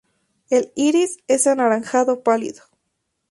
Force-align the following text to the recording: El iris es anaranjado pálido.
El 0.49 0.71
iris 0.73 1.17
es 1.27 1.45
anaranjado 1.45 2.23
pálido. 2.23 2.63